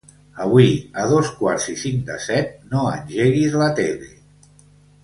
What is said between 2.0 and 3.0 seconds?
de set no